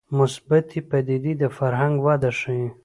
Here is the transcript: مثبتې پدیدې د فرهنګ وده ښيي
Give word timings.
مثبتې 0.17 0.79
پدیدې 0.89 1.33
د 1.41 1.43
فرهنګ 1.57 1.95
وده 2.05 2.31
ښيي 2.39 2.67